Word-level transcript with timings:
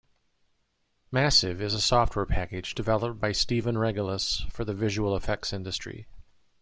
"Massive" 1.11 1.61
is 1.61 1.75
a 1.75 1.79
software 1.79 2.25
package 2.25 2.73
developed 2.73 3.19
by 3.21 3.31
Stephen 3.31 3.75
Regelous 3.77 4.43
for 4.51 4.65
the 4.65 4.73
visual 4.73 5.15
effects 5.15 5.53
industry. 5.53 6.07